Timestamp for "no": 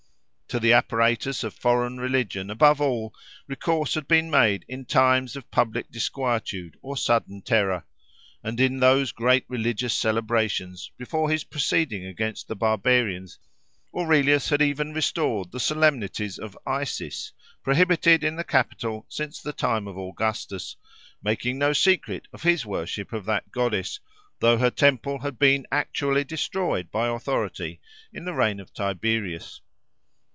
21.59-21.71